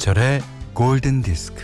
김현철의 0.00 0.40
골든 0.72 1.20
디스크. 1.20 1.62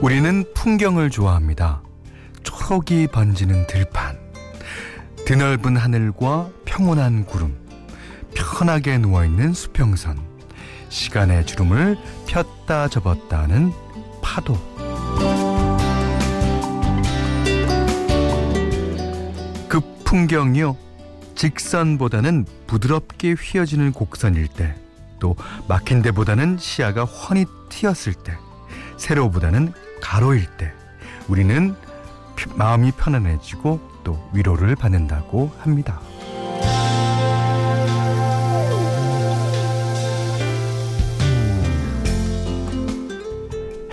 우리는 0.00 0.44
풍경을 0.54 1.10
좋아합니다. 1.10 1.82
초록이 2.44 3.08
번지는 3.08 3.66
들판, 3.66 4.16
드넓은 5.26 5.76
하늘과 5.76 6.50
평온한 6.64 7.24
구름, 7.24 7.56
편하게 8.32 8.98
누워있는 8.98 9.52
수평선, 9.54 10.18
시간의 10.88 11.46
주름을 11.46 11.96
폈다 12.28 12.88
접었다 12.88 13.42
하는 13.42 13.72
파도. 14.34 14.54
그 19.68 19.80
풍경이요. 20.04 20.76
직선보다는 21.36 22.44
부드럽게 22.66 23.34
휘어지는 23.34 23.92
곡선일 23.92 24.48
때, 24.48 24.74
또 25.20 25.36
막힌 25.68 26.02
데보다는 26.02 26.58
시야가 26.58 27.04
훤히 27.04 27.46
튀었을 27.68 28.14
때, 28.14 28.36
세로보다는 28.96 29.72
가로일 30.00 30.46
때, 30.56 30.72
우리는 31.28 31.76
마음이 32.56 32.90
편안해지고 32.92 33.80
또 34.02 34.30
위로를 34.32 34.74
받는다고 34.74 35.52
합니다. 35.60 36.00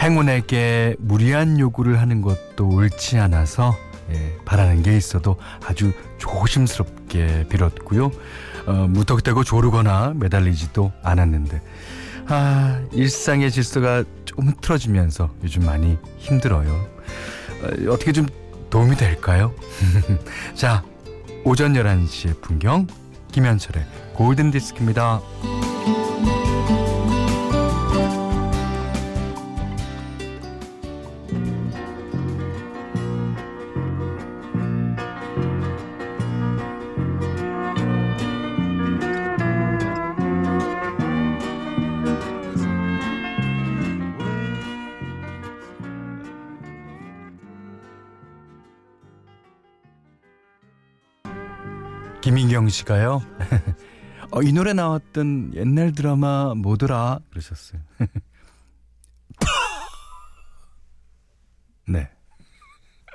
행운에게 0.02 0.96
무리한 1.00 1.60
요구를 1.60 2.00
하는 2.02 2.22
것도 2.22 2.68
옳지 2.68 3.18
않아서 3.20 3.78
예, 4.12 4.36
바라는 4.46 4.84
게 4.84 4.98
있어도 4.98 5.38
아주 5.66 5.94
조심스럽게 6.18 7.46
빌었고요. 7.50 8.12
어, 8.66 8.88
무턱대고 8.90 9.44
조르거나 9.44 10.14
매달리지도 10.16 10.92
않았는데 11.04 11.62
아 12.28 12.82
일상의 12.92 13.52
질서가 13.52 14.04
좀 14.26 14.48
흐트러지면서 14.48 15.34
요즘 15.44 15.66
많이 15.66 15.98
힘들어요. 16.18 16.72
어, 16.72 17.92
어떻게 17.92 18.12
좀 18.12 18.28
도움이 18.70 18.96
될까요? 18.96 19.54
자 20.56 20.84
오전 21.44 21.74
11시의 21.74 22.42
풍경 22.42 22.88
김현철의 23.32 23.86
골든디스크입니다. 24.16 25.22
김인경 52.32 52.70
씨가요. 52.70 53.22
어, 54.32 54.42
이 54.42 54.54
노래 54.54 54.72
나왔던 54.72 55.52
옛날 55.54 55.92
드라마 55.92 56.54
뭐더라 56.56 57.20
그러셨어요. 57.30 57.82
네. 61.90 62.10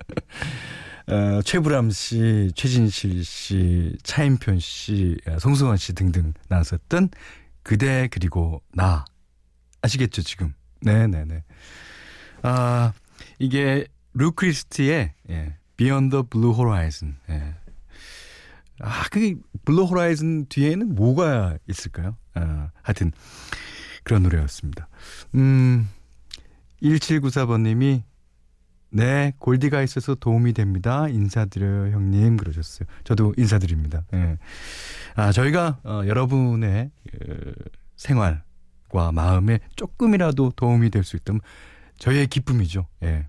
어, 1.09 1.41
최불암 1.41 1.93
씨, 1.93 2.53
최진실 2.55 3.25
씨, 3.25 3.97
차인편 4.03 4.59
씨, 4.59 5.17
아, 5.27 5.39
송승헌 5.39 5.79
씨 5.79 5.95
등등 5.95 6.35
나왔었던 6.49 7.09
그대 7.63 8.09
그리고 8.11 8.61
나 8.75 9.07
아시겠죠 9.81 10.21
지금? 10.21 10.53
네 10.83 11.07
네 11.07 11.25
네. 11.25 11.43
아 12.43 12.93
이게 13.39 13.87
루크리스트의 14.13 15.15
예, 15.31 15.57
Beyond 15.79 16.11
the 16.11 16.23
Blue 16.29 16.53
Horizon. 16.55 17.17
예. 17.31 17.55
아, 18.81 19.05
그게 19.11 19.35
Blue 19.65 19.85
Horizon 19.85 20.47
뒤에는 20.47 20.95
뭐가 20.95 21.57
있을까요? 21.69 22.17
아, 22.35 22.71
하여튼 22.83 23.13
그런 24.05 24.23
노래였습니다. 24.23 24.89
음, 25.35 25.89
1794번님이 26.83 28.03
네, 28.91 29.33
골디가 29.39 29.83
있어서 29.83 30.15
도움이 30.15 30.53
됩니다. 30.53 31.09
인사드려요, 31.09 31.93
형님. 31.93 32.37
그러셨어요. 32.37 32.87
저도 33.05 33.35
인사드립니다. 33.37 34.05
예. 34.15 34.39
아, 35.17 35.33
저희가 35.33 35.81
어, 35.85 36.03
여러분의 36.07 36.91
어, 37.15 37.35
생활과 37.97 39.13
마음에 39.13 39.59
조금이라도 39.75 40.53
도움이 40.57 40.91
될 40.91 41.03
수 41.03 41.17
있다면 41.17 41.41
저희의 41.99 42.29
기쁨이죠. 42.29 42.87
예. 43.03 43.27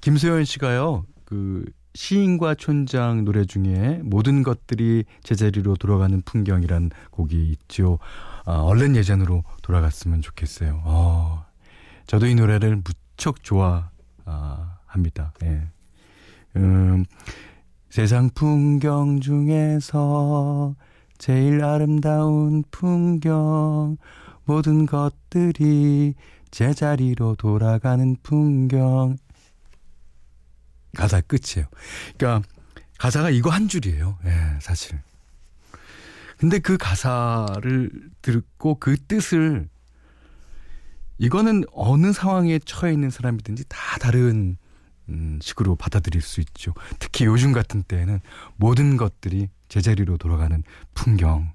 김소연 0.00 0.44
씨가요, 0.44 1.06
그, 1.24 1.64
시인과 1.94 2.54
촌장 2.54 3.24
노래 3.24 3.44
중에 3.44 4.00
모든 4.02 4.42
것들이 4.42 5.04
제자리로 5.22 5.76
돌아가는 5.76 6.20
풍경이란 6.22 6.90
곡이 7.10 7.50
있죠. 7.50 7.98
아, 8.44 8.60
얼른 8.60 8.96
예전으로 8.96 9.44
돌아갔으면 9.62 10.22
좋겠어요. 10.22 10.82
어, 10.84 11.44
저도 12.06 12.26
이 12.26 12.34
노래를 12.34 12.82
무척 12.82 13.42
좋아합니다. 13.42 15.34
예. 15.44 15.62
음, 16.56 17.04
세상 17.90 18.30
풍경 18.34 19.20
중에서 19.20 20.74
제일 21.18 21.62
아름다운 21.62 22.64
풍경, 22.70 23.96
모든 24.44 24.86
것들이 24.86 26.14
제자리로 26.50 27.36
돌아가는 27.36 28.16
풍경. 28.22 29.16
가사 30.96 31.20
끝이에요. 31.20 31.68
그러니까 32.16 32.46
가사가 32.98 33.30
이거 33.30 33.50
한 33.50 33.68
줄이에요. 33.68 34.18
예, 34.26 34.58
사실. 34.60 35.00
근데 36.36 36.58
그 36.58 36.76
가사를 36.76 37.90
듣고 38.20 38.76
그 38.78 38.96
뜻을 38.96 39.68
이거는 41.18 41.64
어느 41.72 42.12
상황에 42.12 42.58
처해 42.58 42.92
있는 42.92 43.10
사람이든지 43.10 43.64
다 43.68 43.78
다른 44.00 44.56
음, 45.08 45.38
식으로 45.40 45.76
받아들일 45.76 46.20
수 46.22 46.40
있죠. 46.40 46.74
특히 46.98 47.26
요즘 47.26 47.52
같은 47.52 47.82
때에는 47.82 48.20
모든 48.56 48.96
것들이 48.96 49.48
제자리로 49.68 50.16
돌아가는 50.16 50.62
풍경. 50.94 51.52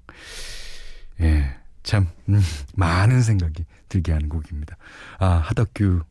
예, 1.20 1.56
참 1.82 2.08
음, 2.28 2.40
많은 2.74 3.22
생각이 3.22 3.64
들게 3.88 4.12
하는 4.12 4.28
곡입니다. 4.28 4.76
아 5.18 5.26
하덕규 5.26 6.02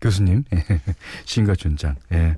교수님, 0.00 0.44
시인과 1.24 1.54
촌장. 1.56 1.96
예. 2.12 2.36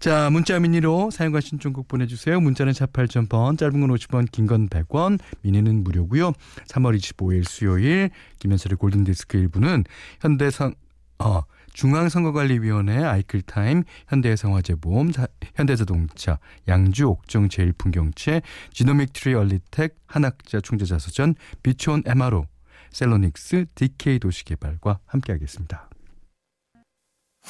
자, 0.00 0.28
문자 0.30 0.58
미니로 0.58 1.10
사용과 1.10 1.40
신청곡 1.40 1.88
보내주세요. 1.88 2.40
문자는 2.40 2.72
48,000번, 2.72 3.56
짧은 3.56 3.80
건 3.80 3.90
50원, 3.90 4.30
긴 4.30 4.46
건 4.46 4.68
100원, 4.68 5.18
미니는 5.42 5.82
무료고요 5.84 6.32
3월 6.68 6.96
25일 6.96 7.44
수요일, 7.48 8.10
김현철의 8.40 8.76
골든디스크 8.76 9.38
1부는 9.48 9.84
현대상, 10.20 10.74
어, 11.20 11.42
중앙선거관리위원회 11.72 13.02
아이클타임, 13.02 13.84
현대해상화재보험, 14.08 15.12
현대자동차, 15.54 16.38
양주 16.68 17.06
옥정 17.08 17.48
제일풍경채, 17.48 18.42
지노믹 18.72 19.12
트리 19.12 19.34
얼리텍, 19.34 19.96
한학자 20.06 20.60
총재자서전, 20.60 21.34
비촌 21.62 22.02
MRO, 22.06 22.46
셀로닉스, 22.90 23.66
DK 23.74 24.18
도시개발과 24.20 24.98
함께하겠습니다. 25.06 25.88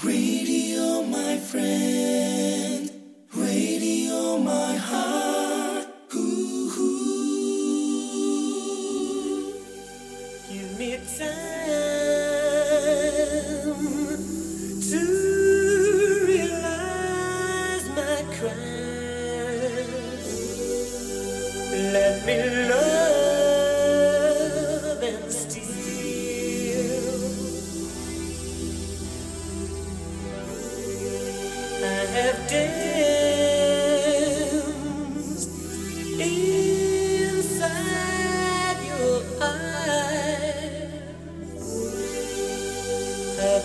Radio, 0.04 1.02
my 1.04 1.38
friend. 1.38 2.90
Radio, 3.34 4.36
my 4.36 4.76
heart. 4.76 5.23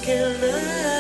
Love. 0.10 0.99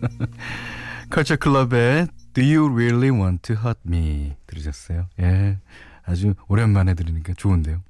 컬처 1.10 1.36
클럽의 1.36 2.08
Do 2.34 2.44
You 2.44 2.72
Really 2.72 3.10
Want 3.10 3.42
to 3.42 3.56
Hurt 3.56 3.80
Me 3.86 4.34
들으셨어요? 4.46 5.08
예. 5.20 5.58
아주 6.04 6.34
오랜만에 6.48 6.94
들으니까 6.94 7.34
좋은데요. 7.34 7.82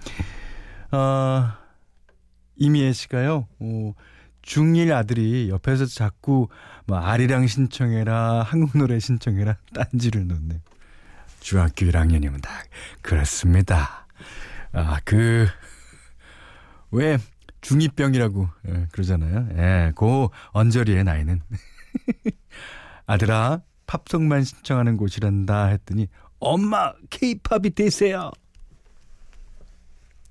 어, 0.92 1.52
이미애 2.56 2.92
씨가요, 2.92 3.48
어, 3.58 3.92
중1 4.42 4.92
아들이 4.92 5.48
옆에서 5.48 5.86
자꾸 5.86 6.48
뭐 6.86 6.98
아리랑 6.98 7.46
신청해라, 7.46 8.42
한국 8.42 8.76
노래 8.78 8.98
신청해라, 8.98 9.56
딴지를 9.74 10.26
놓네요. 10.28 10.60
중학교 11.40 11.86
1학년이면 11.86 12.42
다 12.42 12.50
그렇습니다. 13.02 14.06
아, 14.72 14.98
그, 15.04 15.46
왜 16.90 17.18
중2병이라고 17.66 18.48
예, 18.68 18.86
그러잖아요. 18.92 19.48
예, 19.56 19.92
그 19.94 20.28
언저리의 20.52 21.04
나이는. 21.04 21.40
아들아, 23.06 23.62
팝송만 23.86 24.44
신청하는 24.44 24.96
곳이란다 24.96 25.66
했더니 25.66 26.08
엄마 26.38 26.92
케이팝이 27.10 27.70
되세요. 27.70 28.30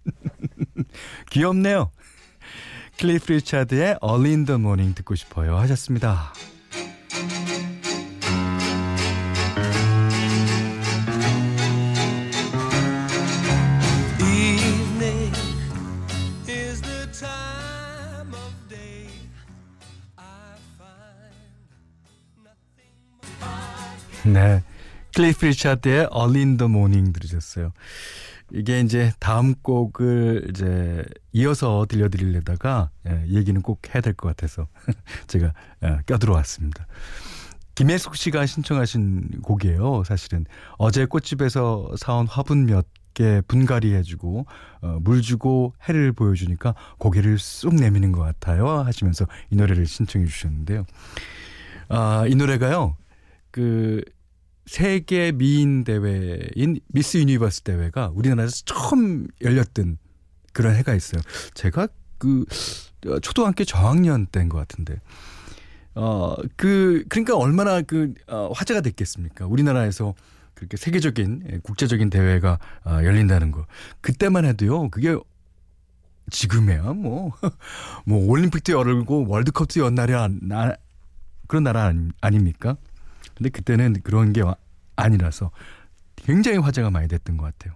귀엽네요. 1.32 1.92
클리프 3.00 3.32
리차드의 3.34 3.98
Early 4.04 4.30
in 4.30 4.46
the 4.46 4.60
Morning 4.60 4.96
듣고 4.96 5.16
싶어요 5.16 5.58
하셨습니다. 5.58 6.34
네. 24.36 24.62
클리프 25.16 25.46
리차드의 25.46 26.10
the 26.58 26.70
Morning 26.70 27.14
들으셨어요. 27.14 27.72
이게 28.52 28.82
이제 28.82 29.14
다음 29.20 29.56
곡을 29.56 30.48
이제 30.50 31.06
이어서 31.32 31.86
들려드리려다가 31.88 32.90
예, 33.08 33.24
얘기는 33.30 33.60
꼭 33.62 33.80
해야 33.94 34.02
될 34.02 34.14
것 34.14 34.28
같아서 34.28 34.68
제가 35.28 35.54
예, 35.86 36.00
껴들어왔습니다. 36.06 36.86
김혜숙 37.76 38.18
씨가 38.18 38.46
신청하신 38.46 39.42
곡이에요. 39.42 40.04
사실은 40.06 40.46
어제 40.78 41.06
꽃집에서 41.06 41.96
사온 41.98 42.28
화분 42.28 42.66
몇 42.66 42.86
개 43.16 43.42
분갈이 43.48 43.94
해주고 43.94 44.46
어, 44.82 44.98
물 45.02 45.22
주고 45.22 45.74
해를 45.88 46.12
보여주니까 46.12 46.76
고개를 46.98 47.40
쑥 47.40 47.74
내미는 47.74 48.12
것 48.12 48.20
같아요. 48.20 48.68
하시면서 48.68 49.26
이 49.50 49.56
노래를 49.56 49.86
신청해 49.86 50.28
주셨는데요. 50.28 50.86
아, 51.88 52.26
이 52.28 52.36
노래가요. 52.36 52.98
그 53.52 54.04
세계 54.66 55.32
미인 55.32 55.84
대회인 55.84 56.80
미스 56.88 57.18
유니버스 57.18 57.62
대회가 57.62 58.12
우리나라에서 58.14 58.64
처음 58.66 59.28
열렸던 59.42 59.98
그런 60.54 60.76
해가 60.76 60.96
있어요. 60.96 61.22
제가 61.54 61.88
그 62.18 62.46
어, 63.08 63.20
초등학교 63.20 63.64
저학년 63.64 64.26
때인 64.28 64.50
것 64.50 64.58
같은데. 64.58 65.00
어, 65.96 66.36
그, 66.58 67.06
그러니까 67.08 67.38
얼마나 67.38 67.82
그, 67.82 68.14
어, 68.28 68.52
화제가 68.54 68.82
됐겠습니까? 68.82 69.48
우리나라에서 69.48 70.14
그렇게 70.54 70.78
세계적인, 70.78 71.48
예, 71.52 71.58
국제적인 71.60 72.10
대회가 72.10 72.60
어, 72.86 73.00
열린다는 73.04 73.52
거. 73.52 73.66
그때만 74.02 74.46
해도요, 74.46 74.90
그게 74.90 75.16
지금이야, 76.32 76.94
뭐, 76.94 77.32
뭐, 78.06 78.28
올림픽도 78.28 78.74
열고 78.74 79.28
월드컵도 79.28 79.82
연 79.82 79.96
나라, 79.96 80.28
나, 80.42 80.76
그런 81.48 81.64
나라 81.64 81.94
아닙니까? 82.20 82.78
근데 83.36 83.50
그때는 83.50 83.96
그런 84.04 84.34
게 84.34 84.42
와- 84.42 84.56
아니라서 84.96 85.52
굉장히 86.16 86.58
화제가 86.58 86.90
많이 86.90 87.08
됐던 87.08 87.38
것 87.38 87.44
같아요. 87.46 87.76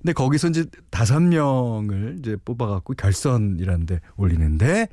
근데 0.00 0.12
거기서 0.14 0.48
이제 0.48 0.64
다섯 0.90 1.20
명을 1.20 2.16
이제 2.18 2.36
뽑아갖고 2.44 2.94
결선이라는 2.94 3.86
데 3.86 4.00
올리는데, 4.16 4.88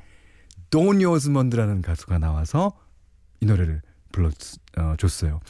도니 0.70 1.04
오스먼드라는 1.04 1.82
가수가 1.82 2.18
나와서 2.18 2.78
이 3.40 3.46
노래를 3.46 3.82
불러줬어요. 4.12 5.40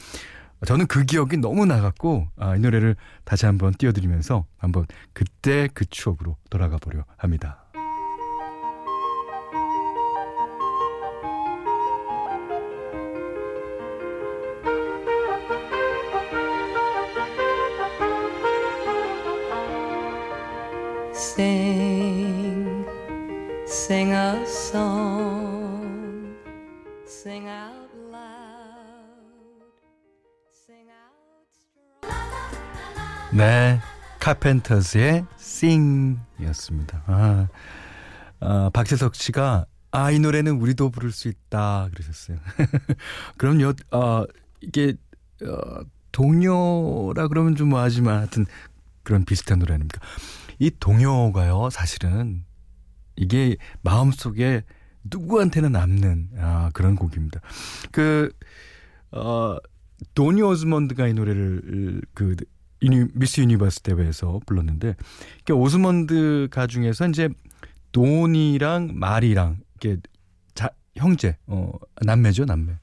저는 0.65 0.87
그 0.87 1.03
기억이 1.05 1.37
너무 1.37 1.65
나갔고 1.65 2.27
아, 2.37 2.55
이 2.55 2.59
노래를 2.59 2.95
다시 3.23 3.45
한번 3.45 3.73
띄워드리면서 3.73 4.45
한번 4.57 4.85
그때 5.13 5.67
그 5.73 5.85
추억으로 5.85 6.37
돌아가 6.49 6.77
보려 6.77 7.03
합니다. 7.17 7.60
Sing, 21.21 22.83
sing 23.67 24.11
a 24.11 24.43
song, 24.43 26.35
sing 27.05 27.47
out 27.47 27.91
loud. 28.11 28.41
네, 33.31 33.79
카펜터스의 34.19 35.27
Sing이었습니다. 35.37 37.03
아, 37.05 37.47
아, 38.39 38.71
박재석 38.73 39.13
씨가 39.13 39.67
아, 39.91 40.09
이 40.09 40.17
노래는 40.17 40.59
우리도 40.59 40.89
부를 40.89 41.11
수 41.11 41.27
있다 41.27 41.89
그러셨어요. 41.93 42.39
그럼요, 43.37 43.73
어, 43.91 44.25
이게 44.59 44.95
어, 45.43 45.81
동요라 46.11 47.27
그러면 47.27 47.55
좀 47.55 47.69
뭐하지만 47.69 48.17
하여튼 48.17 48.47
그런 49.03 49.23
비슷한 49.25 49.59
노래 49.59 49.75
아닙니까? 49.75 49.99
이 50.61 50.69
동요가요, 50.79 51.71
사실은 51.71 52.45
이게 53.15 53.57
마음속에 53.81 54.61
누구한테나 55.03 55.69
남는 55.69 56.29
아, 56.37 56.69
그런 56.75 56.95
곡입니다. 56.95 57.41
그 57.91 58.31
어, 59.11 59.57
도니 60.13 60.43
오즈먼드가 60.43 61.07
이 61.07 61.13
노래를 61.15 62.03
그 62.13 62.35
유니, 62.83 63.07
미스 63.15 63.41
유니버스 63.41 63.79
대회에서 63.81 64.39
불렀는데 64.45 64.93
이게 65.39 65.51
오즈먼드 65.51 66.49
가 66.51 66.67
중에서 66.67 67.07
이제 67.07 67.27
도니랑 67.91 68.91
마리랑 68.93 69.61
이게 69.77 69.97
자, 70.53 70.69
형제 70.95 71.37
어 71.47 71.71
남매죠 72.03 72.45
남매 72.45 72.73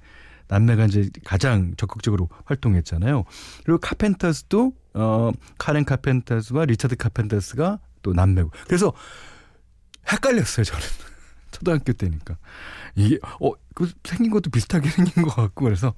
남매가 0.49 0.87
이제 0.87 1.11
가장 1.25 1.75
적극적으로 1.77 2.29
활동했잖아요. 2.47 3.25
그리고 3.65 3.79
카펜터스도 3.79 4.73
어 4.95 5.31
카렌 5.59 5.85
카펜터스와 5.85 6.65
리차드 6.65 6.97
카펜터스가 6.97 7.79
또 8.03 8.13
남매고 8.13 8.51
그래서 8.67 8.93
헷갈렸어요 10.11 10.65
저는 10.65 10.83
초등학교 11.53 11.93
때니까 11.93 12.37
이게 12.97 13.19
어 13.41 13.53
그 13.75 13.89
생긴 14.03 14.33
것도 14.33 14.51
비슷하게 14.51 14.91
생긴 14.91 15.23
것 15.23 15.37
같고 15.37 15.65
그래서 15.65 15.95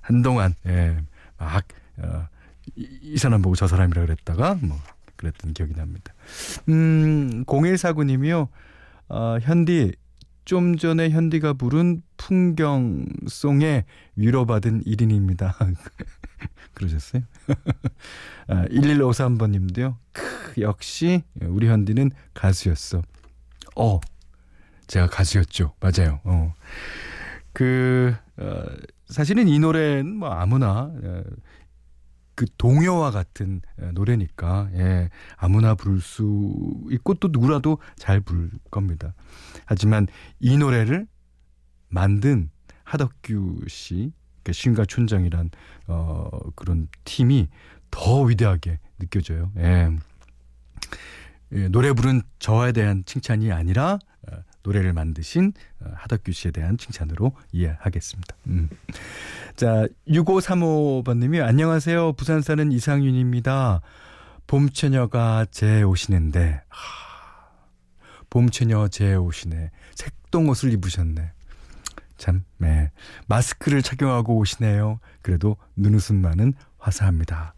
한동안 0.00 0.54
예 0.66 0.96
막 1.38 1.64
어, 1.98 2.28
이, 2.76 2.88
이 3.02 3.16
사람 3.16 3.42
보고 3.42 3.54
저 3.56 3.66
사람이라 3.66 4.02
그랬다가 4.02 4.56
뭐 4.60 4.78
그랬던 5.16 5.52
기억이 5.54 5.74
납니다. 5.74 6.14
음 6.68 7.44
0149님이요. 7.46 8.48
어, 9.08 9.38
현디 9.40 9.92
좀 10.44 10.76
전에 10.76 11.10
현디가 11.10 11.54
부른 11.54 12.02
풍경송에 12.16 13.84
위로받은 14.16 14.84
1인입니다. 14.84 15.54
그러셨어요? 16.74 17.22
아, 18.48 18.64
1153번님도요. 18.66 19.96
크, 20.12 20.60
역시 20.60 21.22
우리 21.42 21.68
현디는 21.68 22.10
가수였어. 22.34 23.02
어, 23.76 24.00
제가 24.86 25.06
가수였죠. 25.06 25.74
맞아요. 25.80 26.20
어. 26.24 26.54
그 27.52 28.14
어, 28.36 28.64
사실은 29.06 29.46
이 29.48 29.58
노래는 29.58 30.16
뭐 30.16 30.30
아무나 30.30 30.90
어, 30.92 31.22
그 32.34 32.46
동요와 32.56 33.10
같은 33.10 33.60
에, 33.78 33.92
노래니까 33.92 34.70
예, 34.74 35.10
아무나 35.36 35.74
부를 35.74 36.00
수 36.00 36.82
있고 36.90 37.14
또 37.14 37.28
누구라도 37.30 37.78
잘 37.96 38.20
부를 38.20 38.50
겁니다. 38.70 39.14
하지만 39.66 40.06
이 40.40 40.56
노래를 40.56 41.06
만든 41.88 42.50
하덕규 42.84 43.60
씨, 43.68 44.12
그 44.42 44.52
시인가 44.52 44.84
촌장이란 44.84 45.50
어 45.86 46.28
그런 46.54 46.88
팀이 47.04 47.48
더 47.90 48.22
위대하게 48.22 48.78
느껴져요. 48.98 49.52
예. 49.58 49.90
예, 51.52 51.68
노래 51.68 51.92
부른 51.92 52.22
저에 52.38 52.72
대한 52.72 53.04
칭찬이 53.04 53.52
아니라 53.52 53.98
어, 54.30 54.36
노래를 54.62 54.92
만드신 54.92 55.52
어, 55.80 55.90
하덕규 55.94 56.32
씨에 56.32 56.50
대한 56.50 56.78
칭찬으로 56.78 57.32
이해하겠습니다. 57.52 58.36
음. 58.46 58.68
자, 59.56 59.86
6535번님이 60.08 61.42
안녕하세요. 61.44 62.14
부산 62.14 62.40
사는 62.40 62.72
이상윤입니다. 62.72 63.82
봄처녀가 64.46 65.46
제 65.50 65.82
오시는데 65.82 66.62
하, 66.68 67.11
봄처녀 68.32 68.88
제 68.88 69.14
오시네. 69.14 69.70
색동 69.94 70.48
옷을 70.48 70.72
입으셨네. 70.72 71.32
참, 72.16 72.44
네. 72.56 72.90
마스크를 73.26 73.82
착용하고 73.82 74.38
오시네요. 74.38 75.00
그래도 75.20 75.58
눈웃음만은 75.76 76.54
화사합니다. 76.78 77.54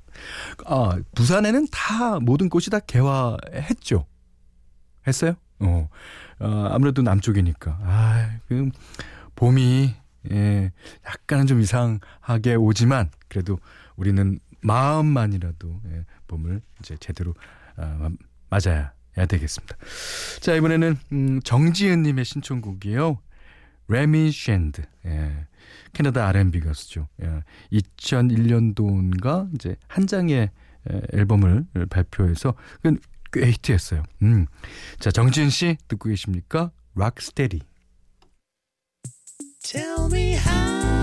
아, 0.67 0.99
부산에는 1.15 1.69
다 1.71 2.19
모든 2.19 2.49
꽃이 2.49 2.65
다 2.73 2.81
개화했죠. 2.81 4.05
했어요? 5.07 5.37
어. 5.61 5.89
어 6.41 6.69
아무래도 6.73 7.03
남쪽이니까. 7.03 7.79
아, 7.81 8.39
그 8.49 8.69
봄이 9.37 9.95
예, 10.33 10.73
약간은 11.07 11.47
좀 11.47 11.61
이상하게 11.61 12.57
오지만 12.57 13.11
그래도 13.29 13.61
우리는 13.95 14.41
마음만이라도 14.63 15.83
예, 15.93 16.05
봄을 16.27 16.63
이제 16.81 16.97
제대로 16.99 17.35
아, 17.77 18.11
맞아야 18.51 18.81
해 18.81 19.04
야 19.19 19.27
되겠습니다. 19.27 19.77
자, 20.41 20.55
이번에는 20.55 20.97
음, 21.13 21.41
정지은 21.43 22.03
님의 22.03 22.25
신청곡이에요. 22.25 23.19
레미 23.89 24.33
쉔드. 24.33 24.83
예. 25.07 25.47
캐나다 25.93 26.27
R&B 26.29 26.61
가수죠. 26.61 27.09
예. 27.23 27.43
2001년도인가 27.73 29.55
이제 29.55 29.77
한 29.87 30.07
장의 30.07 30.51
에, 30.91 31.01
앨범을 31.13 31.67
발표해서 31.91 32.55
꽤 33.33 33.51
히트했어요. 33.51 34.03
음. 34.23 34.47
자, 34.99 35.11
정지은 35.11 35.51
씨 35.51 35.77
듣고 35.89 36.09
계십니까? 36.09 36.71
락스테디. 36.95 37.61
Tell 39.63 40.07
me 40.13 40.35
how, 40.35 40.94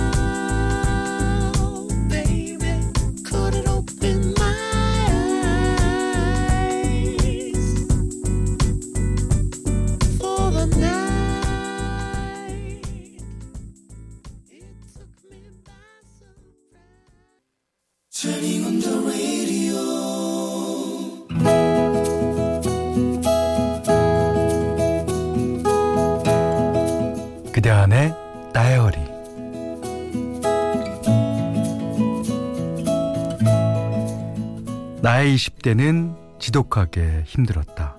나의 35.21 35.35
20대는 35.35 36.39
지독하게 36.39 37.21
힘들었다. 37.27 37.95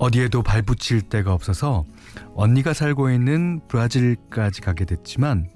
어디에도 0.00 0.42
발붙일 0.42 1.08
데가 1.08 1.32
없어서 1.32 1.84
언니가 2.34 2.72
살고 2.72 3.10
있는 3.10 3.60
브라질까지 3.68 4.62
가게 4.62 4.84
됐지만 4.84 5.48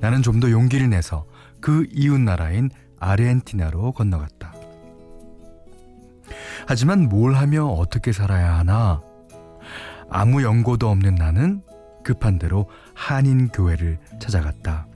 나는 0.00 0.22
좀 0.22 0.40
더 0.40 0.50
용기를 0.50 0.90
내서 0.90 1.26
그 1.60 1.86
이웃 1.92 2.18
나라인 2.18 2.70
아르헨티나로 2.98 3.92
건너갔다. 3.92 4.52
하지만 6.66 7.08
뭘 7.08 7.34
하며 7.34 7.66
어떻게 7.66 8.10
살아야 8.10 8.58
하나? 8.58 9.00
아무 10.10 10.42
연고도 10.42 10.88
없는 10.88 11.14
나는 11.14 11.62
급한 12.02 12.40
대로 12.40 12.68
한인 12.94 13.46
교회를 13.50 14.00
찾아갔다. 14.18 14.88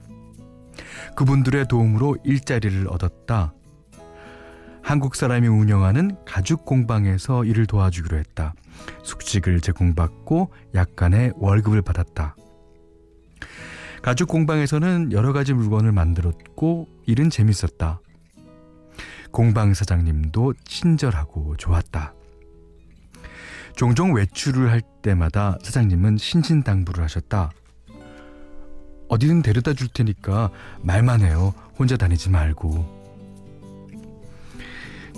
그분들의 1.15 1.69
도움으로 1.69 2.17
일자리를 2.25 2.85
얻었다. 2.89 3.53
한국 4.83 5.15
사람이 5.15 5.47
운영하는 5.47 6.17
가죽 6.25 6.65
공방에서 6.65 7.45
일을 7.45 7.65
도와주기로 7.65 8.17
했다. 8.17 8.53
숙식을 9.03 9.61
제공받고 9.61 10.51
약간의 10.75 11.33
월급을 11.35 11.81
받았다. 11.81 12.35
가죽 14.01 14.27
공방에서는 14.27 15.11
여러 15.11 15.31
가지 15.31 15.53
물건을 15.53 15.91
만들었고 15.91 16.87
일은 17.05 17.29
재밌었다. 17.29 18.01
공방 19.31 19.73
사장님도 19.73 20.55
친절하고 20.65 21.55
좋았다. 21.57 22.13
종종 23.75 24.13
외출을 24.13 24.71
할 24.71 24.81
때마다 25.01 25.57
사장님은 25.63 26.17
신신당부를 26.17 27.03
하셨다. 27.03 27.51
어디든 29.07 29.41
데려다 29.41 29.73
줄 29.73 29.87
테니까 29.87 30.51
말만 30.81 31.21
해요. 31.21 31.53
혼자 31.77 31.97
다니지 31.97 32.29
말고. 32.29 33.00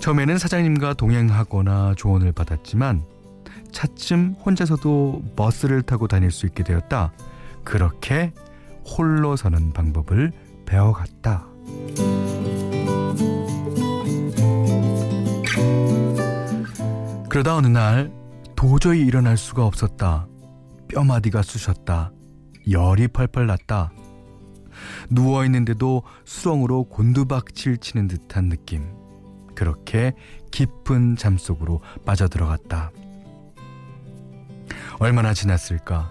처음에는 0.04 0.36
사장님과 0.36 0.92
동행하거나 0.92 1.94
조언을 1.96 2.32
받았지만 2.32 3.06
차츰 3.72 4.34
혼자서도 4.44 5.22
버스를 5.34 5.80
타고 5.80 6.08
다닐 6.08 6.30
수 6.30 6.44
있게 6.44 6.62
되었다. 6.62 7.14
그렇게 7.64 8.34
홀로 8.84 9.34
서는 9.34 9.72
방법을 9.72 10.30
배워갔다. 10.66 11.46
그러다 17.30 17.56
어느 17.56 17.68
날 17.68 18.12
도저히 18.56 19.00
일어날 19.06 19.38
수가 19.38 19.64
없었다. 19.64 20.26
뼈마디가 20.88 21.40
쑤셨다. 21.40 22.12
열이 22.70 23.08
펄펄 23.08 23.46
났다. 23.46 23.90
누워있는데도 25.08 26.02
수렁으로 26.26 26.90
곤두박질 26.90 27.78
치는 27.78 28.08
듯한 28.08 28.50
느낌. 28.50 29.03
그렇게 29.54 30.12
깊은 30.50 31.16
잠 31.16 31.38
속으로 31.38 31.80
빠져들어갔다. 32.04 32.90
얼마나 34.98 35.34
지났을까? 35.34 36.10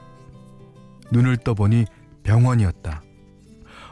눈을 1.12 1.38
떠보니 1.38 1.86
병원이었다. 2.24 3.02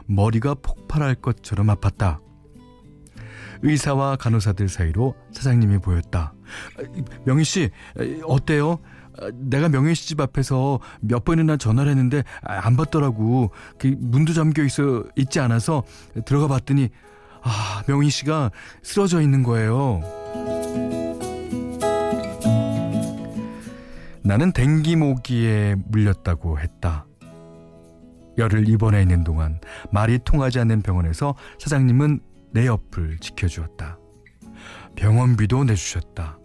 머리가 0.06 0.54
폭발할 0.54 1.14
것처럼 1.16 1.68
아팠다. 1.68 2.18
의사와 3.62 4.16
간호사들 4.16 4.68
사이로 4.68 5.14
사장님이 5.32 5.78
보였다. 5.78 6.34
명희 7.24 7.44
씨, 7.44 7.70
어때요? 8.24 8.80
내가 9.34 9.68
명희 9.68 9.94
씨 9.94 10.08
집 10.08 10.20
앞에서 10.20 10.80
몇 11.00 11.24
번이나 11.24 11.56
전화를 11.56 11.90
했는데 11.92 12.24
안 12.42 12.76
받더라고. 12.76 13.50
그 13.78 13.94
문도 13.98 14.32
잠겨 14.32 14.64
있어 14.64 15.04
있지 15.16 15.38
않아서 15.38 15.84
들어가 16.24 16.48
봤더니 16.48 16.88
아, 17.42 17.82
명희 17.86 18.10
씨가 18.10 18.50
쓰러져 18.82 19.20
있는 19.20 19.42
거예요. 19.42 20.00
나는 24.24 24.52
댕기 24.52 24.96
모기에 24.96 25.76
물렸다고 25.86 26.60
했다. 26.60 27.06
열흘 28.38 28.68
입원해 28.68 29.02
있는 29.02 29.24
동안 29.24 29.60
말이 29.90 30.18
통하지 30.24 30.58
않는 30.60 30.82
병원에서 30.82 31.34
사장님은 31.58 32.20
내 32.52 32.66
옆을 32.66 33.18
지켜주었다. 33.18 33.98
병원비도 34.96 35.64
내주셨다. 35.64 36.38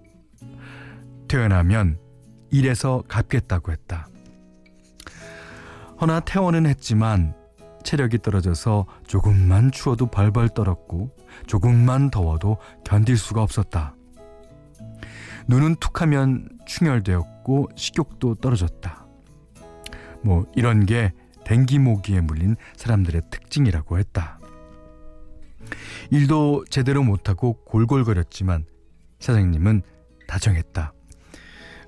퇴원하면 1.27 1.99
일해서 2.49 3.03
갚겠다고 3.07 3.71
했다. 3.71 4.07
허나 5.99 6.19
퇴원은 6.21 6.65
했지만 6.65 7.35
체력이 7.87 8.17
떨어져서 8.17 8.85
조금만 9.07 9.71
추워도 9.71 10.07
벌벌 10.07 10.49
떨었고 10.49 11.15
조금만 11.45 12.11
더워도 12.11 12.57
견딜 12.83 13.17
수가 13.17 13.41
없었다. 13.41 13.95
눈은 15.47 15.77
툭하면 15.77 16.49
충혈되었고 16.65 17.69
식욕도 17.77 18.35
떨어졌다. 18.35 19.07
뭐 20.21 20.45
이런 20.53 20.85
게 20.85 21.13
댕기 21.45 21.79
모기에 21.79 22.19
물린 22.19 22.57
사람들의 22.75 23.21
특징이라고 23.31 23.99
했다. 23.99 24.41
일도 26.11 26.65
제대로 26.69 27.03
못하고 27.03 27.63
골골거렸지만 27.63 28.65
사장님은 29.19 29.81
다정했다. 30.27 30.91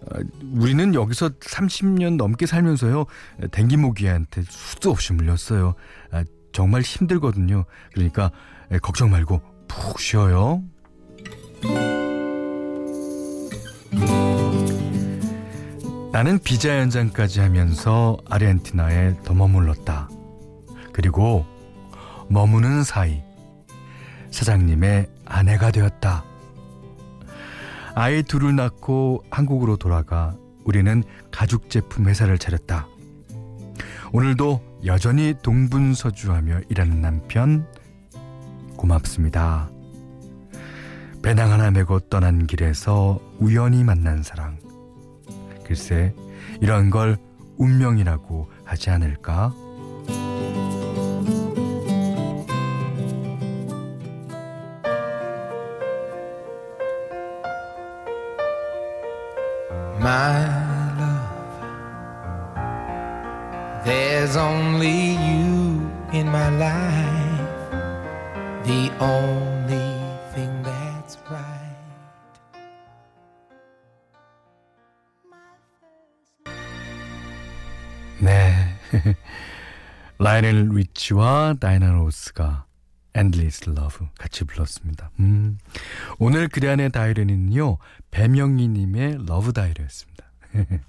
어, 0.01 0.19
우리는 0.53 0.93
여기서 0.95 1.29
30년 1.29 2.15
넘게 2.15 2.45
살면서요 2.45 3.05
댕기 3.51 3.77
모기한테 3.77 4.43
수도 4.47 4.91
없이 4.91 5.13
물렸어요. 5.13 5.75
아, 6.11 6.23
정말 6.51 6.81
힘들거든요. 6.81 7.65
그러니까 7.93 8.31
예, 8.71 8.77
걱정 8.79 9.11
말고 9.11 9.41
푹 9.67 9.99
쉬어요. 9.99 10.63
나는 16.11 16.39
비자 16.39 16.79
연장까지 16.79 17.39
하면서 17.39 18.17
아르헨티나에 18.29 19.17
더 19.23 19.33
머물렀다. 19.33 20.09
그리고 20.91 21.45
머무는 22.29 22.83
사이 22.83 23.21
사장님의 24.31 25.07
아내가 25.25 25.71
되었다. 25.71 26.25
아이 27.99 28.23
둘을 28.23 28.55
낳고 28.55 29.25
한국으로 29.29 29.75
돌아가 29.75 30.33
우리는 30.63 31.03
가죽 31.33 31.69
제품 31.69 32.07
회사를 32.07 32.37
차렸다. 32.37 32.87
오늘도 34.13 34.61
여전히 34.85 35.33
동분서주하며 35.43 36.61
일하는 36.69 37.01
남편 37.01 37.67
고맙습니다. 38.77 39.69
배낭 41.21 41.51
하나 41.51 41.71
메고 41.71 41.99
떠난 41.99 42.47
길에서 42.47 43.19
우연히 43.37 43.83
만난 43.83 44.23
사랑. 44.23 44.59
글쎄, 45.65 46.15
이런 46.61 46.91
걸 46.91 47.17
운명이라고 47.57 48.49
하지 48.63 48.91
않을까? 48.91 49.53
리치와 81.09 81.55
다이애나 81.59 81.91
로스가 81.91 82.65
Endless 83.15 83.69
Love 83.69 84.07
같이 84.17 84.43
불렀습니다. 84.43 85.11
음. 85.19 85.59
오늘 86.19 86.47
그리안의 86.47 86.91
다이어리는요, 86.91 87.77
배명희님의 88.11 89.25
러브 89.25 89.51
다이어리였습니다. 89.53 90.31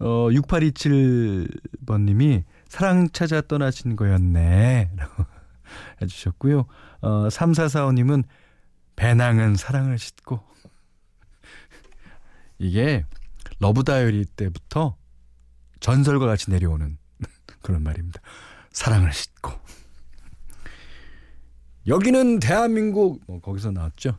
어, 0.00 0.28
6827번님이 0.30 2.44
사랑 2.68 3.08
찾아 3.10 3.40
떠나신 3.40 3.96
거였네. 3.96 4.92
라고 4.96 5.24
해주셨고요. 6.00 6.66
어, 7.00 7.28
3445님은 7.28 8.22
배낭은 8.94 9.56
사랑을 9.56 9.98
싣고. 9.98 10.40
이게 12.58 13.04
러브 13.58 13.82
다이어리 13.82 14.24
때부터 14.24 14.96
전설과 15.80 16.26
같이 16.26 16.50
내려오는 16.50 16.97
그런 17.68 17.82
말입니다. 17.82 18.22
사랑을 18.70 19.12
싣고. 19.12 19.52
여기는 21.86 22.38
대한민국 22.40 23.20
뭐 23.26 23.40
거기서 23.42 23.72
나왔죠. 23.72 24.16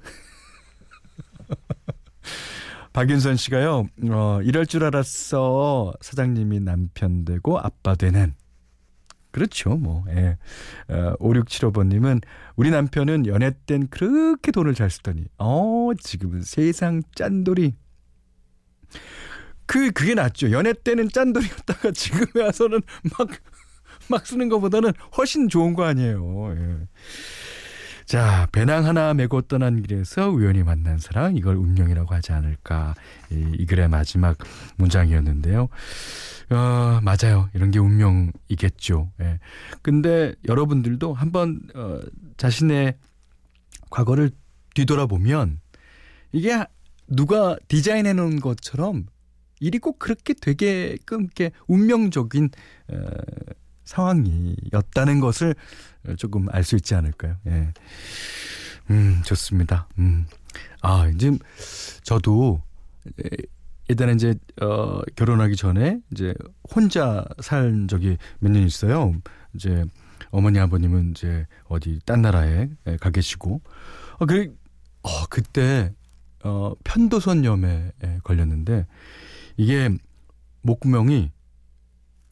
박윤선 2.94 3.38
씨가요. 3.38 3.88
어, 4.12 4.40
이럴 4.44 4.68
줄 4.68 4.84
알았어. 4.84 5.94
사장님이 6.00 6.60
남편 6.60 7.26
되고 7.26 7.58
아빠 7.58 7.96
되는. 7.96 8.36
그렇죠. 9.32 9.78
뭐. 9.78 10.06
예. 10.10 10.38
어, 10.88 11.16
5675번 11.20 11.88
님은 11.88 12.22
우리 12.56 12.70
남편은 12.70 13.26
연애 13.26 13.50
땐 13.66 13.88
그렇게 13.88 14.52
돈을 14.52 14.76
잘 14.76 14.92
쓰더니 14.92 15.26
어 15.40 15.90
지금은 16.00 16.44
세상 16.44 17.02
짠돌이. 17.16 17.74
그 19.70 19.92
그게 19.92 20.16
낫죠. 20.16 20.52
연애 20.52 20.74
때는 20.74 21.10
짠돌이였다가 21.10 21.92
지금에 21.92 22.44
와서는 22.46 22.82
막 23.18 23.28
막 24.10 24.26
쓰는 24.28 24.50
것보다는 24.50 24.92
훨씬 25.18 25.48
좋은 25.48 25.74
거 25.74 25.86
아니에요. 25.86 26.54
예. 26.56 26.88
자, 28.06 28.48
배낭 28.52 28.86
하나 28.86 29.14
메고 29.14 29.42
떠난 29.42 29.84
길에서 29.84 30.30
우연히 30.30 30.64
만난 30.64 30.98
사랑, 30.98 31.38
이걸 31.38 31.56
운명이라고 31.56 32.14
하지 32.14 32.32
않을까. 32.32 32.96
이, 33.32 33.54
이 33.60 33.66
글의 33.68 33.88
마지막 33.88 34.36
문장이었는데요. 34.78 35.70
어, 36.50 37.00
맞아요. 37.04 37.50
이런 37.54 37.70
게 37.70 37.78
운명이겠죠. 37.78 39.12
예. 39.22 39.40
근데 39.84 40.34
여러분들도 40.48 41.14
한번, 41.14 41.62
어, 41.76 42.00
자신의 42.38 42.98
과거를 43.92 44.32
뒤돌아보면 44.74 45.60
이게 46.32 46.64
누가 47.08 47.58
디자인해 47.68 48.14
놓은 48.14 48.40
것처럼 48.40 49.06
일이 49.60 49.80
꼭 49.80 50.00
그렇게 50.00 50.34
되게끔 50.34 51.22
이렇게 51.24 51.52
운명적인, 51.68 52.50
어, 52.90 52.96
상황이었다는 53.86 55.20
것을 55.20 55.56
조금 56.18 56.48
알 56.52 56.64
수 56.64 56.76
있지 56.76 56.94
않을까요? 56.96 57.38
예. 57.48 57.74
음, 58.92 59.22
좋습니다. 59.26 59.88
음. 59.98 60.26
아, 60.82 61.08
이제 61.08 61.32
저도 62.04 62.62
일단은 63.88 64.16
이제 64.16 64.36
어 64.62 65.02
결혼하기 65.16 65.56
전에 65.56 66.00
이제 66.12 66.34
혼자 66.76 67.26
산 67.42 67.88
적이 67.88 68.18
몇 68.40 68.52
년 68.52 68.64
있어요. 68.64 69.14
이제 69.56 69.84
어머니 70.32 70.60
아버님은 70.60 71.12
이제 71.12 71.48
어디 71.66 72.00
딴 72.06 72.22
나라에 72.22 72.70
가 73.00 73.10
계시고 73.10 73.62
어, 74.20 74.26
그, 74.28 74.56
어 75.02 75.26
그때 75.30 75.92
어 76.44 76.74
편도선염에 76.84 77.94
걸렸는데 78.24 78.86
이게 79.60 79.90
목구멍이 80.62 81.34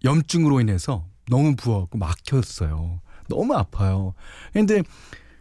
염증으로 0.05 0.61
인해서 0.61 1.05
너무 1.29 1.57
부어갖고 1.57 1.97
막혔어요. 1.97 3.01
너무 3.27 3.53
아파요. 3.53 4.13
근데 4.53 4.81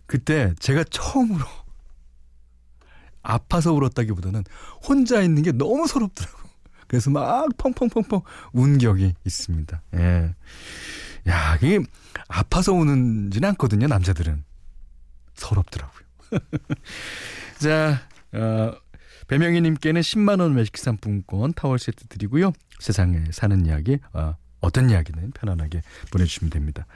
그때 0.07 0.53
제가 0.59 0.83
처음으로 0.91 1.45
아파서 3.23 3.73
울었다기보다는 3.73 4.43
혼자 4.83 5.23
있는 5.23 5.45
게 5.45 5.53
너무 5.53 5.87
서럽더라고. 5.87 6.49
그래서 6.89 7.11
막 7.11 7.49
펑펑펑펑 7.57 8.23
운 8.53 8.81
적이 8.81 9.15
있습니다. 9.25 9.81
예. 9.95 10.35
야, 11.29 11.57
이게 11.63 11.79
아파서 12.27 12.73
우는지는 12.73 13.51
않거든요, 13.51 13.87
남자들은. 13.87 14.43
서럽더라고요. 15.35 16.05
자, 17.63 18.01
어, 18.33 18.73
배명희님께는 19.29 20.01
10만 20.01 20.41
원 20.41 20.55
외식 20.55 20.77
상품권 20.77 21.53
타월 21.55 21.79
세트 21.79 22.07
드리고요. 22.09 22.53
세상에 22.79 23.25
사는 23.31 23.67
이야기, 23.67 23.99
어, 24.13 24.37
어떤 24.61 24.91
이야기는 24.91 25.33
편안하게 25.33 25.83
보내주시면 26.11 26.51
됩니다. 26.51 26.87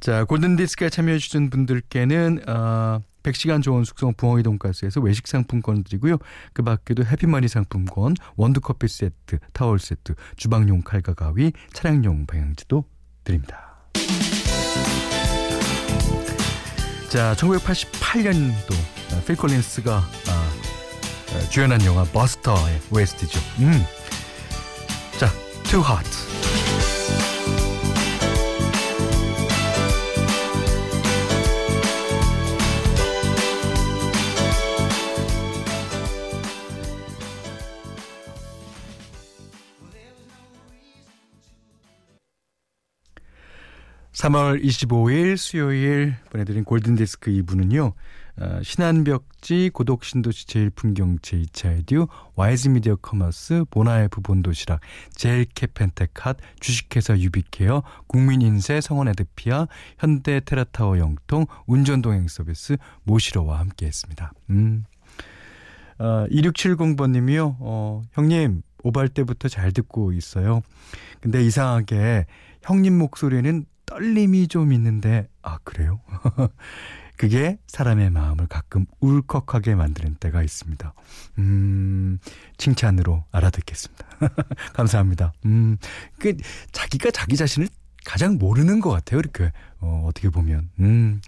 자, 0.00 0.24
골든디스크에 0.24 0.90
참여해주신 0.90 1.50
분들께는, 1.50 2.48
어, 2.48 3.00
100시간 3.22 3.62
좋은 3.62 3.84
숙성 3.84 4.14
부엉이 4.14 4.42
돈가스에서 4.42 5.00
외식 5.00 5.26
상품권 5.26 5.82
드리고요. 5.82 6.18
그 6.52 6.62
밖에도 6.62 7.04
해피머니 7.04 7.48
상품권, 7.48 8.14
원두커피 8.36 8.86
세트, 8.88 9.38
타월 9.52 9.78
세트, 9.78 10.14
주방용 10.36 10.82
칼과 10.82 11.14
가위, 11.14 11.52
차량용 11.72 12.26
방향지도 12.26 12.84
드립니다. 13.24 13.68
자, 17.10 17.34
1988년도 17.36 19.26
필 19.26 19.36
콜린스가 19.36 19.96
아, 19.96 20.47
주연한 21.50 21.84
영화 21.84 22.04
버스터의 22.04 22.80
OST죠. 22.90 23.40
음. 23.60 23.84
자, 25.18 25.28
Too 25.64 25.84
Hot. 25.84 26.28
3월 44.18 44.60
25일 44.64 45.36
수요일 45.36 46.16
보내드린 46.30 46.64
골든디스크 46.64 47.30
2부는요. 47.30 47.92
어, 48.40 48.60
신한벽지, 48.62 49.70
고독신도시 49.72 50.46
제일풍경채 50.46 51.38
2차 51.42 51.78
에듀, 51.78 52.06
와이즈미디어 52.36 52.96
커머스, 52.96 53.64
보나에프 53.70 54.20
본도시락, 54.20 54.80
제일캐펜테캇, 55.12 56.36
주식회사 56.60 57.18
유비케어, 57.18 57.82
국민인세, 58.06 58.80
성원에드피아, 58.80 59.66
현대 59.98 60.40
테라타워 60.40 60.98
영통, 60.98 61.46
운전동행 61.66 62.28
서비스, 62.28 62.76
모시로와 63.02 63.58
함께했습니다. 63.58 64.32
음. 64.50 64.84
어, 65.98 66.26
2670번님이요. 66.30 67.56
어, 67.58 68.02
형님 68.12 68.62
오발 68.84 69.08
때부터 69.08 69.48
잘 69.48 69.72
듣고 69.72 70.12
있어요. 70.12 70.62
근데 71.20 71.44
이상하게 71.44 72.26
형님 72.62 72.96
목소리에는 72.98 73.64
떨림이 73.84 74.46
좀 74.46 74.72
있는데, 74.72 75.28
아, 75.42 75.58
그래요? 75.64 76.00
그게 77.18 77.58
사람의 77.66 78.10
마음을 78.10 78.46
가끔 78.46 78.86
울컥하게 79.00 79.74
만드는 79.74 80.14
때가 80.20 80.42
있습니다. 80.42 80.94
음, 81.38 82.20
칭찬으로 82.56 83.24
알아듣겠습니다. 83.32 84.06
감사합니다. 84.72 85.32
음, 85.44 85.78
그, 86.20 86.36
자기가 86.70 87.10
자기 87.10 87.36
자신을 87.36 87.68
가장 88.06 88.38
모르는 88.38 88.80
것 88.80 88.90
같아요. 88.90 89.18
이렇게, 89.18 89.50
어, 89.80 90.04
어떻게 90.06 90.30
보면. 90.30 90.70
음. 90.78 91.20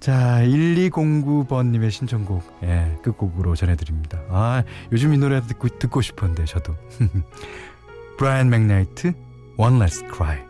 자, 0.00 0.40
1209번님의 0.42 1.92
신청곡, 1.92 2.58
예, 2.64 2.98
끝곡으로 3.04 3.54
전해드립니다. 3.54 4.20
아, 4.28 4.64
요즘 4.90 5.14
이 5.14 5.18
노래 5.18 5.40
듣고, 5.42 5.68
듣고 5.78 6.02
싶었는데, 6.02 6.44
저도. 6.44 6.76
브라이언 8.18 8.50
맥나이트, 8.50 9.14
One 9.58 9.76
Last 9.76 10.06
Cry. 10.12 10.40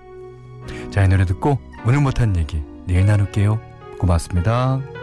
자, 0.90 1.04
이 1.04 1.08
노래 1.08 1.26
듣고, 1.26 1.60
오늘 1.86 2.00
못한 2.00 2.34
얘기, 2.36 2.62
내일 2.86 3.04
나눌게요. 3.04 3.75
고맙습니다. 3.98 4.95